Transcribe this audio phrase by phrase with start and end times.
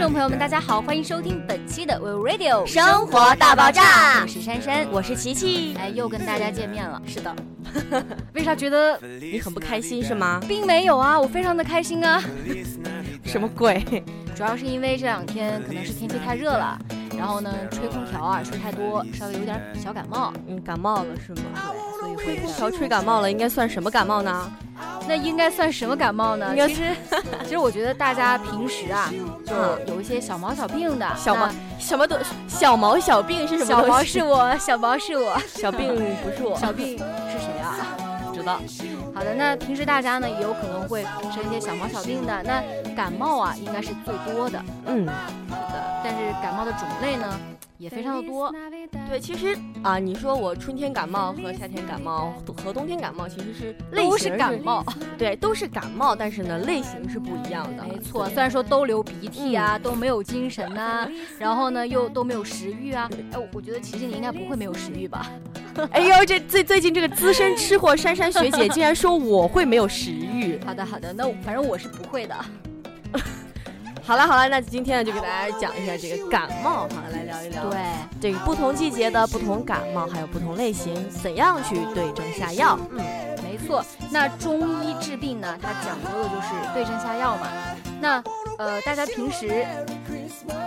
[0.00, 7.00] 众朋友们，大家好，欢迎收听本期的 We Radio 生活大爆炸我是珊珊，我是琪琪，哎，又跟大家见面了。
[7.06, 7.36] 是的，
[8.32, 10.40] 为啥觉得你很不开心是吗？
[10.48, 12.18] 并没有啊，我非常的开心啊。
[13.26, 13.84] 什么鬼？
[14.34, 16.78] 主要是因为这两天可能是天气太热了，
[17.20, 20.32] 然后呢吹空调啊吹太多，稍微有点小感冒。
[20.48, 21.42] 嗯，感冒了是吗？
[21.70, 24.50] 对，所以会吹空调吹感冒了，应该算什么感冒呢？
[25.06, 26.48] 那应该算什么感冒呢？
[26.52, 26.96] 应该其实，
[27.44, 29.12] 其实我觉得大家平时啊，
[29.44, 29.54] 就
[29.94, 32.16] 有一些小毛小病的，小毛那什么都
[32.48, 34.02] 小毛小病是什么小毛？
[34.02, 37.76] 是我， 小毛是我，小病不是我，小病是谁啊？
[38.26, 38.58] 不 知道。
[39.14, 41.02] 好的，那平时大家呢也有可能会
[41.34, 42.62] 生一些小毛小病的，那
[42.94, 45.06] 感冒啊应该是最多的，嗯。
[46.02, 47.40] 但是感冒的种类呢
[47.78, 48.52] 也非常的多，
[49.08, 54.84] 对，其实啊，你说我春天感冒和夏天感冒和冬天感冒其实是类都型是感冒，
[55.16, 57.84] 对，都是感冒，但是呢类型是不一样的。
[57.84, 58.28] 没错。
[58.28, 65.30] 虽然说都流鼻涕啊，都没有精神呐、然后呢又都没有食欲啊，哎，我我觉得琪琪你应该不会没有食欲吧？
[65.92, 70.60] 哎呦，这最最近这个资深吃货珊珊学姐竟然说我会没有食欲。
[70.66, 72.36] 好的好的，那反正我是不会的。
[74.10, 77.80] 好了好了，那今天呢就给大家讲一下这个感冒哈，来聊一聊对，
[78.20, 82.76] 这个不同季节的不同感冒，还有不同类型，怎样去对症下药。
[82.90, 82.98] 嗯，
[83.40, 83.84] 没错。
[84.10, 87.46] 那中医治病呢，它讲究的就是对症下药嘛。
[88.00, 88.22] 那
[88.58, 89.64] 呃，大家平时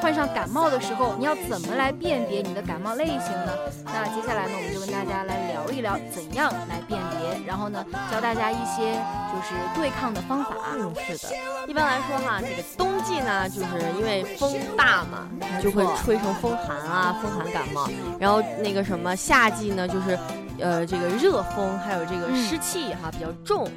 [0.02, 3.52] 患上感冒的时候，你要怎么来辨别你的感冒类型呢？
[3.86, 8.94] 那接下来呢，我们就跟大家来聊一聊怎样来辨别，然后呢，教大家一些
[9.32, 10.56] 就是对抗的方法。
[10.76, 11.34] 嗯，是的。
[11.68, 15.28] 一般来说哈，这个冬季呢，就是因为风大嘛，
[15.62, 17.90] 就会吹成风寒啊，风寒感冒。
[18.20, 20.18] 然后那个什么夏季呢，就是
[20.60, 23.68] 呃这个热风，还有这个嗯湿气哈、比较重。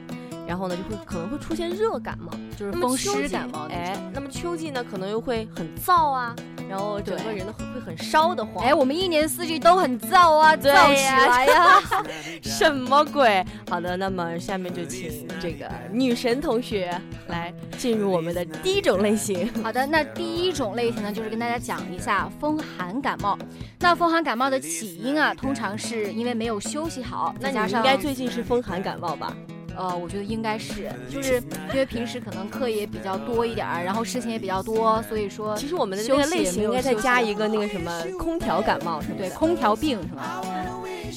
[0.46, 6.34] 然后呢，就会可能会出现热感冒，就是风湿感冒的哎，那么秋季呢，可能又会很燥啊，
[6.68, 8.64] 然后整个人呢会会很烧得慌。
[8.64, 11.82] 哎，我们一年四季都很燥啊，对燥起呀来呀！
[12.42, 13.44] 什么鬼？
[13.68, 16.90] 好的，那么下面就请这个女神同学
[17.26, 19.50] 来进入我们的第一种类型。
[19.64, 23.36] 好的，那第一种类型呢，就是跟大家讲一下风寒感冒。
[23.80, 29.36] 那风寒感冒的起因啊，通常是因为没有休息好，那你应再加上该最近是风寒感冒吧？
[29.76, 39.28] 呃，我觉得应该是，就是因为平时可能课也比较多一点儿，然后事情也比较多，所以说其实我们的那个类型应该再加一个那个什么空调感冒什么的。
[39.28, 40.42] 对空调病是吗？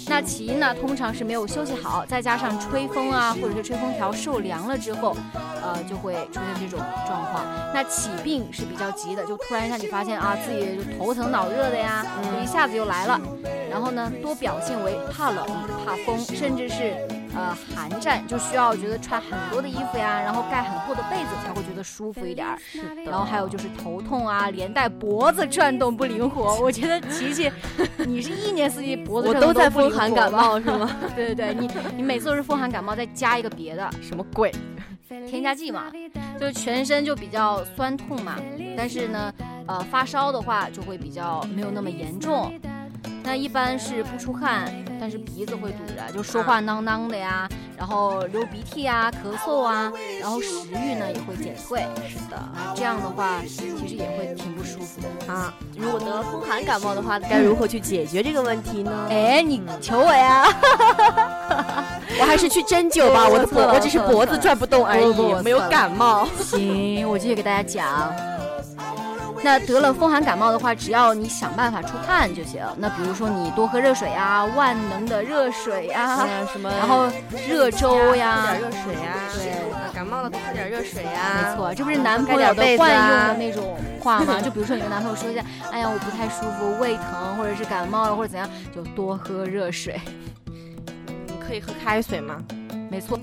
[0.07, 5.15] 那起因呢，通常是没有休息好，再加上吹风啊，或者是吹空调受凉了之后，
[5.61, 7.45] 呃，就会出现这种状况。
[7.73, 13.19] 那起病是比较急的，就突然一下你发现啊，自己就头疼脑热的呀，就一下子就来了。
[13.69, 15.45] 然后呢，多表现为怕冷、
[15.85, 16.95] 怕风，甚至是
[17.35, 22.57] 呃寒战，就需要觉得穿很多的衣服呀，然后盖很厚的被子才会觉得舒服一点儿。
[22.71, 26.59] 是的然后还有就是头痛啊，连带脖子转动不灵活。
[26.61, 27.51] 我觉得琪琪，
[28.05, 30.31] 你是一年四季脖子转动我都在风寒感？
[30.31, 30.89] 冒是吗？
[31.15, 34.51] 对对对，你你每次都是风寒感冒，再加一个别的什么鬼？
[35.27, 35.91] 添加剂嘛，
[36.39, 38.35] 就是全身就比较酸痛嘛。
[38.77, 39.33] 但是呢，
[39.67, 42.51] 呃，发烧的话就会比较没有那么严重。
[43.23, 51.85] 那一般是不出汗，但是鼻子会堵着，就说话囔囔的呀，然后流鼻涕啊、咳嗽啊，然后食欲呢也会减退。
[52.07, 55.31] 是的啊，这样的话其实也会挺不舒服的。
[55.31, 59.07] 啊，如果得了风寒感冒的话，该如何去解决这个问题呢？
[59.09, 60.45] 哎，你求我呀！
[62.19, 66.27] 我还是去针灸吧，我我的脖我只是脖子转不动而已，没有感冒。
[66.39, 68.28] 行，我继续给大家讲。
[69.41, 72.61] 那得了风寒感冒的话，只要你想办法出汗就行。
[72.77, 77.07] 那比如说你多喝热水啊，万能的热水啊，嗯，什么，然后
[77.47, 84.39] 热粥呀喝点，热水呀，对啊感冒了多喝点热水呀，没错，这不是男盖朋友的惯用的那种话吗？
[84.41, 89.99] 就比如说你跟男朋友说一下，哎呀，我不太舒服，胃疼，或者是感冒了，或者怎样，就多喝热水。
[91.27, 92.41] 你可以喝开水吗？
[92.89, 93.17] 没错。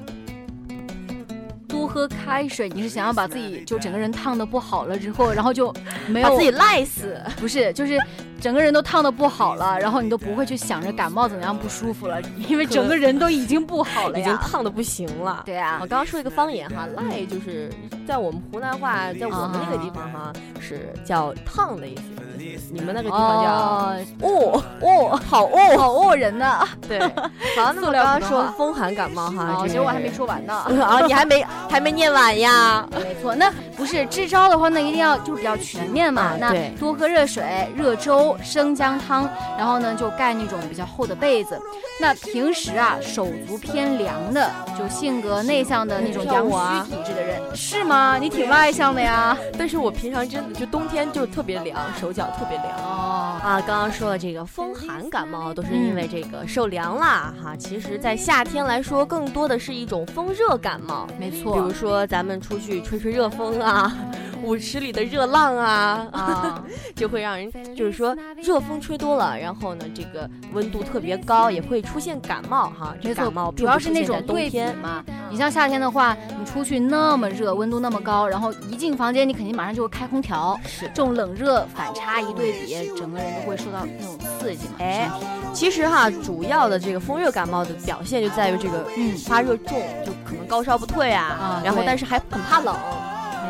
[1.87, 5.73] 多喝开水，你是想要把自己就整个人烫的不好了之后，然后就
[6.09, 7.17] 没有把自己赖死。
[7.37, 7.97] 不是，就是
[8.41, 14.37] 整个人都烫的不好了，然后你都不会去想着感冒怎么样不舒服了，因为整个人都已经不好了已经。
[14.39, 15.45] 烫的不行了。
[15.47, 17.71] 对啊我，刚刚说一个方言哈，赖就是
[18.07, 25.77] 在我们湖南话，在我们那个地方哈是叫烫的意思，你们那个地方叫哦哦哦，好哦。
[25.77, 26.67] 好饿人呢！
[26.89, 26.99] 对，
[27.57, 30.55] 好，那么刚刚说风寒感冒哈，其实我还没说完呢。
[30.83, 32.87] 啊，你还没还没念完呀？
[32.95, 36.37] 没错，那不是支招的话，那一定要就是比较全面嘛。
[36.39, 41.59] 那多喝热水、热粥、生姜汤，然后呢就盖那种比较厚的被子。
[42.01, 47.96] 那平时啊手足偏凉的，就性格内向的那种阳虚体质的人，是吗？
[48.21, 49.37] 你挺外向的呀。
[49.59, 52.77] 但是我平常真的就冬天就特别凉，手脚特别凉。
[52.79, 57.55] 哦啊，刚刚说了这个风寒感冒都是因为这个受凉了哈。
[57.57, 61.07] 其实，在夏天来说，更多的是一种风热感冒。
[61.19, 63.93] 没错，比如说咱们出去吹吹热风啊。
[64.43, 72.95] 舞池里的热浪啊 啊， 就会让人就是说热风吹多了，然后呢，这个温度特别高，也会出现感冒哈。
[73.01, 75.05] 这感冒主要是那种冬天嘛。
[75.31, 84.75] 你像夏天的话，你出去那么热，温度那么高，然后一进房间，你肯定马上就会开空调，是这种冷热反差一对比，整个人都会受到那种刺激嘛。
[84.79, 85.11] 哎，
[85.53, 92.75] 其实哈，主要的这个风热感冒的表现就在于这个嗯发热重，就可能高烧不退啊，然后但是还很怕冷。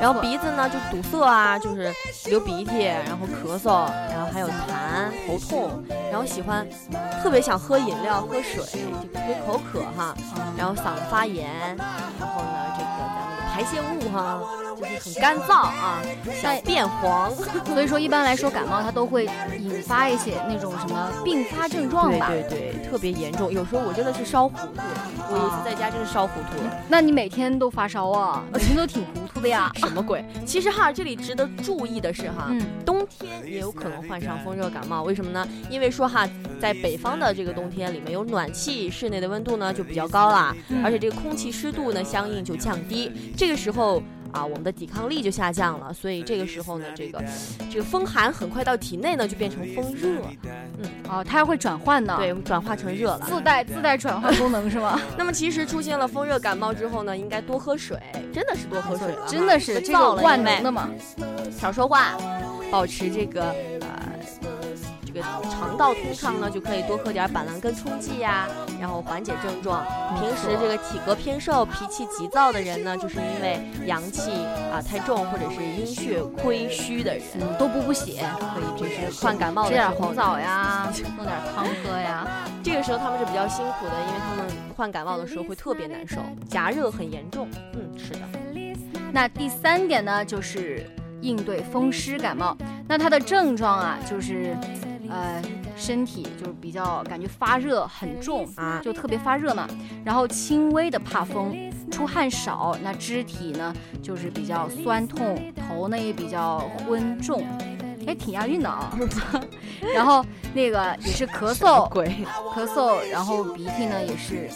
[0.00, 1.92] 然后鼻子呢就堵塞啊，就是
[2.26, 6.66] 流鼻涕，然后咳嗽，然后还有痰、头痛，然后喜欢
[7.22, 8.62] 特别想喝饮料、喝水，
[9.02, 10.14] 就特别口渴哈，
[10.56, 11.48] 然后嗓子发炎，
[11.78, 14.40] 然后呢这个咱们的排泄物哈。
[14.76, 16.02] 就是很干燥啊，
[16.40, 17.30] 像变黄，
[17.64, 19.28] 所以说一般来说感冒它都会
[19.58, 22.28] 引发一些那种什么并发症状吧？
[22.28, 23.50] 对对对，特别严重。
[23.52, 24.82] 有时候我真的是烧糊涂，
[25.30, 26.76] 我有一次在家真是烧糊涂了。
[26.88, 28.42] 那你每天都发烧啊？
[28.52, 29.70] 每天都挺糊涂的呀？
[29.76, 30.24] 什么鬼？
[30.44, 32.50] 其实哈，这里值得注意的是哈，
[32.84, 35.02] 冬天也有可能患上风热感冒。
[35.02, 35.46] 为什么呢？
[35.70, 36.28] 因为说哈，
[36.60, 43.10] 在北方的这个冬天里面有暖气，室内的温度呢就比较高啦，而且这个空气湿度呢相应就降低。
[43.36, 44.02] 这个时候。
[44.36, 47.24] 啊，我们的抵抗力就下降了，所以这个时候呢，这个
[47.70, 50.20] 这个风寒很快到体内呢，就变成风热。
[50.78, 55.00] 嗯，哦，它还会转换呢，对，转化成热了，自带自带转换功能是吗？
[55.16, 57.98] 那么其实出现了风热感冒之后呢，应该多喝水，
[58.30, 60.90] 真的是多喝水了，真的是这个万能的嘛，
[61.58, 62.14] 少说话，
[62.70, 64.15] 保持这个呃。
[65.22, 68.48] 肠道通畅呢，就可以多喝点板蓝根冲剂呀，
[68.80, 69.84] 然后缓解症状。
[70.18, 74.30] 平时这个体格偏瘦、脾气急躁的人呢，就是因为阳气
[74.72, 77.24] 啊太重，或者是阴血亏虚的人，
[77.58, 78.24] 多补补血，
[78.54, 82.26] 可以就是患感冒的时候吃点红枣呀， 弄点汤喝呀。
[82.62, 87.48] 这个时候他们是比较辛苦的，因为他们患感冒的时候会特别难受，夹热很严重。
[87.74, 88.20] 嗯，是的。
[89.12, 90.84] 那第三点呢，就是
[91.20, 92.56] 应对风湿感冒。
[92.88, 94.56] 那它的症状啊，就是。
[95.08, 95.42] 呃，
[95.76, 99.66] 身体就是比较感觉发热很重啊，就特别发热嘛。
[100.04, 101.54] 然后轻微的怕风，
[101.90, 107.44] 出汗少，那肢体呢就是比较酸痛，头呢也比较昏重，
[108.06, 108.92] 哎，挺押韵的啊。
[109.94, 110.24] 然后
[110.54, 112.24] 那个也是咳嗽，鬼
[112.54, 114.48] 咳嗽，然后鼻涕呢也是。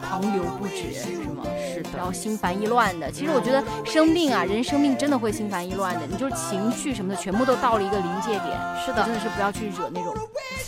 [0.00, 1.42] 狂流不止是吗？
[1.74, 3.10] 是的，然后心烦意乱的。
[3.10, 6.06] 其实我觉得生病啊，人生病真的会心烦意乱的。
[6.06, 8.56] 你就是情绪什么的，全部都到了一个临界点。
[8.86, 10.14] 是的，真的是不要去惹那种，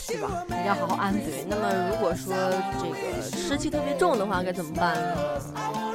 [0.09, 0.29] 对吧？
[0.49, 1.21] 一定要好好安抚。
[1.49, 2.35] 那么如果说
[2.83, 5.17] 这个湿气特别重的话，该怎么办呢？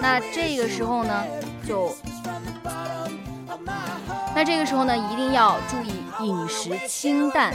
[0.02, 1.24] 那这个时候呢，
[1.68, 1.94] 就，
[4.36, 7.54] 那这个时候呢，一定要注意饮食清淡。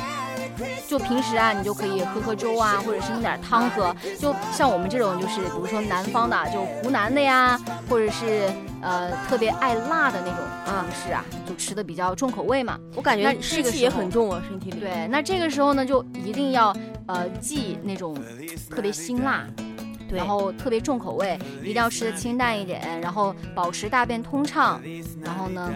[0.87, 3.95] 就平时啊，你就可以喝喝粥啊，或者是弄点汤喝。
[4.19, 8.51] 就像我们这种，就是比如说南方的，就湖南的呀，或者是
[8.83, 12.79] 呃特别爱辣的那种城市啊，就吃的比较重口味嘛。
[12.95, 14.81] 我感觉湿气也很重啊，身体里。
[14.81, 16.75] 对，那这个时候呢，就一定要
[17.07, 18.15] 呃忌那种
[18.69, 19.47] 特别辛辣，
[20.11, 24.81] 然后特别重口味，一定要吃的清淡一点，然后保持大便通畅，
[25.23, 25.71] 然后呢。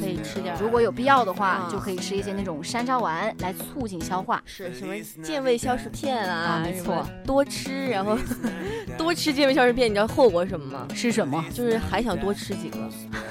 [0.00, 4.42] 可以吃点，如果有必要的话，就可以吃一些那种山楂丸来促进消化。
[4.44, 6.60] 是什么健胃消食片啊？
[6.64, 8.16] 没错，多吃，然后
[8.96, 10.86] 多吃健胃消食片，你知道后果什么吗？
[10.94, 11.44] 是什么？
[11.52, 12.78] 就是还想多吃几个，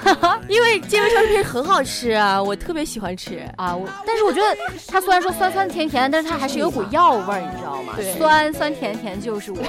[0.47, 3.75] 因为健胃消食片很好吃啊，我特别喜欢吃啊。
[3.75, 7.93] 我但是我觉得它虽然说酸酸甜甜，但是它还是有股药味儿，你知道吗？
[7.95, 9.59] 对，酸酸甜甜就是我。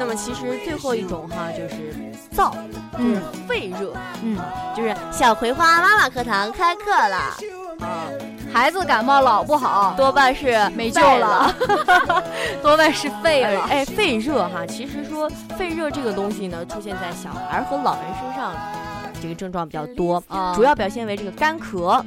[0.00, 1.94] 那么其实最后一种哈就是
[2.34, 2.50] 燥，
[2.96, 3.92] 就是肺热，
[4.22, 4.38] 嗯，
[4.74, 7.16] 就是小葵花妈妈课堂开课了
[7.80, 8.08] 啊，
[8.50, 11.54] 孩子感冒老不好，多半是没救了，
[12.62, 13.60] 多半是肺了。
[13.68, 18.54] 哎，肺热哈，其实说肺热这个东西呢，出现在小孩和老人身上，
[19.20, 20.22] 这个症状比较多，
[20.54, 22.02] 主要表现为这个干咳，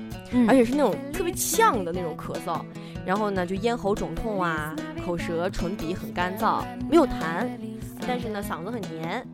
[0.47, 2.59] 而且是那种特别呛的那种咳嗽，
[3.05, 7.47] 然后呢就咽喉肿痛啊，口舌唇鼻很干燥，没有痰。
[8.07, 9.25] 但是呢，嗓子很黏，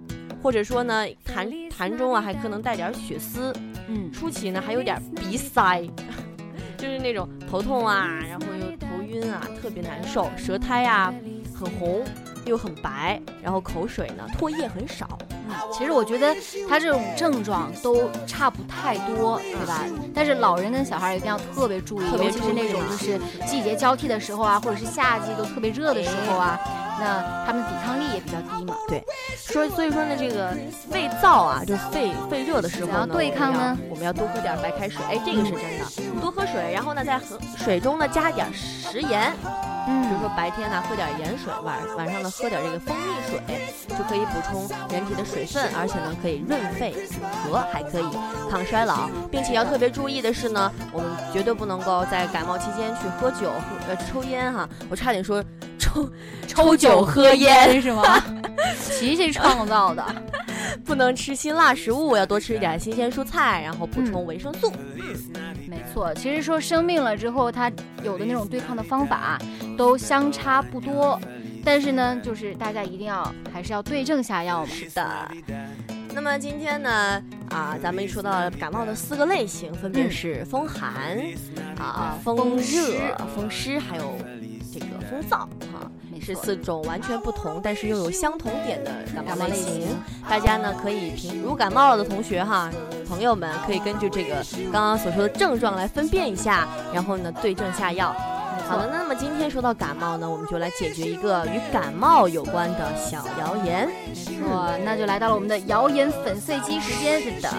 [0.42, 3.54] 或者说呢，痰痰中啊还可能带点血丝，
[3.88, 5.82] 嗯，初期呢还有点鼻塞，
[6.78, 11.14] 就是那种头痛啊，然后又头晕啊，特别难受，舌苔呀
[11.54, 12.04] 很红
[12.46, 15.18] 又很白，然后口水呢唾液很少，
[15.74, 16.36] 其实我觉得
[16.70, 19.84] 他这种症状都差不太多，对吧？
[20.14, 26.60] 但是老人跟小孩一定要特别注意，尤其是那种就是季节交替的时候啊，或者是夏季都特别热的时候啊。
[27.00, 28.76] 那他们抵抗力也比较低嘛。
[28.88, 29.04] 对，
[29.38, 30.54] 说所以说呢，这个
[30.92, 35.02] 肺燥啊，就肺肺热的时候呢，对抗呢，我们要多喝点白开水。
[35.10, 39.34] 哎，这个是真的，多喝水，然后呢，在喝水中呢加点食盐。
[39.88, 43.42] 嗯，比如说白天呢喝点盐水，晚晚上呢喝点这个蜂蜜水，
[43.98, 47.16] 就可以补充人体的水分，而且呢可以润肺止
[47.48, 48.06] 咳，还可以
[48.52, 54.68] 抗衰老，并且要特别注意的是呢，我们绝对不能够在感冒期间去喝酒、喝呃抽烟哈。
[54.90, 55.44] 我差点说。
[55.94, 56.12] 抽
[56.48, 58.04] 抽酒喝烟是吗？
[58.82, 60.06] 琪琪创造的，
[60.86, 64.72] 不能吃辛辣食物，要多吃一点新鲜蔬菜，然后补充维生素。
[65.68, 67.72] 没错，其实说生病了之后，他
[68.04, 69.40] 有的那种对抗的方法
[69.78, 71.20] 都相差不多，
[71.64, 74.72] 但是呢，就是大家一定要还是要对症下药嘛。
[74.72, 75.32] 是的。
[76.14, 81.18] 那么今天呢，啊，咱们一说到感冒的四个类型，分别是风寒、
[81.78, 84.18] 啊风热、风湿，还有。
[84.72, 85.40] 这个风燥
[85.74, 85.79] 哈，
[86.20, 89.88] 是四种完全不同，但是又有相同点的感冒类型。
[90.30, 92.70] 大家呢可以凭如感冒了的同学哈，
[93.08, 98.16] 朋友们可以根据这个刚刚所说的症状来分辨一下，然后呢对症下药。
[98.70, 103.90] 好的，那么今天说到感冒呢，我们就来解决一个与感冒有关的小谣言。
[104.08, 107.20] 没错，那就来到了我们的谣言粉碎机时间。
[107.20, 107.50] 是的，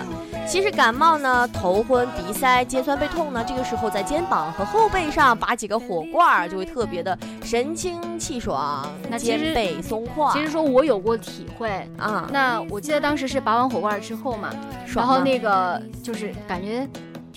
[0.46, 10.32] 其实感冒呢，头昏、鼻塞、肩酸背痛呢，这个时候在肩膀和后背上拔几个火罐儿，就会特别的神清气爽，那肩背松垮。
[10.32, 14.50] 其实说我有过体会啊，那我记得当时是拔完火罐之后嘛，
[14.94, 16.88] 然后那个就是感觉。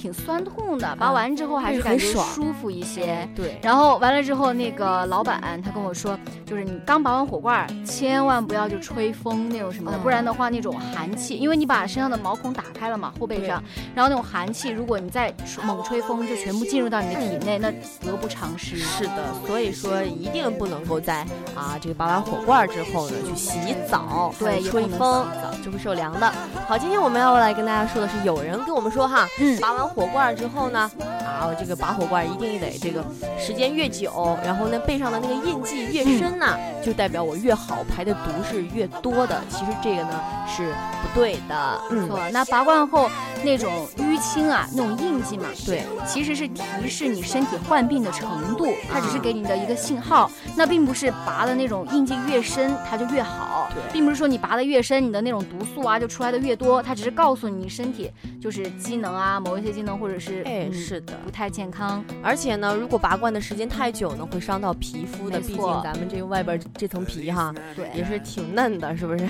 [0.03, 3.25] 挺酸痛的，拔完之后还是感觉舒服一些。
[3.33, 13.63] 对，然后完了之后，那个老板他跟我说，就是你刚拔完火罐，千万不要就吹风那种什么的，不然的话那种寒气，因为你把身上的毛孔打开了嘛，后背上，
[13.95, 15.33] 然后那种寒气，如果你再
[15.63, 17.71] 猛吹风，就全部进入到你的体内，那
[18.05, 18.75] 得不偿失。
[18.75, 25.25] 是的，所以说一定不能够在啊这个拔完火罐之后呢去洗澡，对，吹风
[25.63, 26.29] 就会受凉的。
[26.67, 29.92] 好，今天我们要来跟大家说的是，有人跟我们说哈，嗯，拔完。
[29.93, 30.89] 火罐之后呢，
[31.23, 33.03] 啊，这个拔火罐一定得这个
[33.39, 39.39] 时间越久，然后呢背上的那个印记越深呢，就代表我越好，排的毒是越多的。
[39.49, 41.81] 其实这个呢是不对的。
[41.91, 43.07] 嗯错，那拔罐后
[43.43, 50.31] 那种淤青啊，那种印记嘛，对，其实是提示你身体患病的程度，它只是给你的一个信号。
[50.57, 58.09] 那并不是拔的那种印记越深它就越好，并不是说你拔的越深，你的那种毒素啊就出来的越多，它只是告诉你身体
[58.41, 59.83] 就是机能啊，某一些机。
[59.83, 62.01] 能或者是哎，是的，不太健康。
[62.23, 65.37] 而且呢，如果拔罐的时间太久呢，会伤到皮肤的。
[65.41, 69.27] 毕竟咱们这个外边这层皮哈，对，也是挺嫩的，是不是？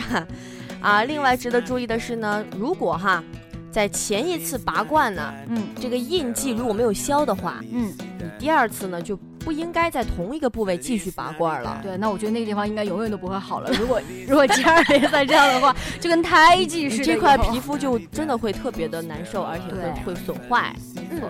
[0.83, 3.23] 啊，另外值得注意的是呢，如果哈，
[3.71, 9.17] 在前一次拔罐呢，嗯，这个印记如果没有消的话，嗯，你第二次呢就。
[9.43, 11.81] 不应该在同一个部位继续拔罐了。
[11.83, 13.69] 对，那我觉得那个地方应该永远都不会好了。
[13.73, 20.73] 如果 如果接二连三这样的话， 就跟胎记似的，这块皮肤就真的会特别的难受，而且会会损坏。
[20.95, 21.21] 嗯。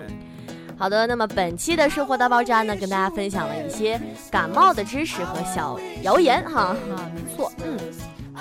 [0.76, 6.66] 好的，那么本期的生活大爆炸呢，跟大家分享了一些感冒的知识和小谣言哈。
[6.66, 7.50] 啊，没错。
[7.66, 7.76] 嗯。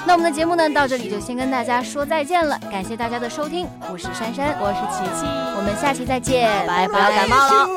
[0.05, 2.59] 那我们的节目呢，到这里就先跟大家说再见了。
[2.71, 5.25] 感谢大家的收听，我是珊珊，我是琪琪，
[5.57, 7.69] 我们下期再见，拜拜，不要感冒了。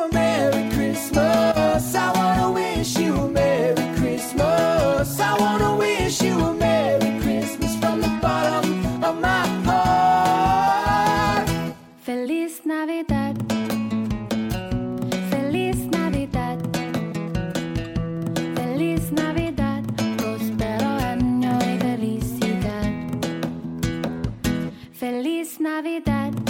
[25.66, 26.45] Navidad.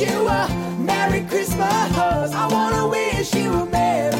[0.00, 1.60] Wish you a Merry Christmas.
[2.32, 4.19] I wanna wish you a Merry